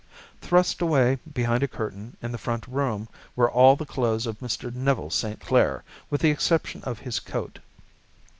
[0.41, 4.73] Thrust away behind a curtain in the front room were all the clothes of Mr.
[4.73, 5.39] Neville St.
[5.39, 7.59] Clair, with the exception of his coat.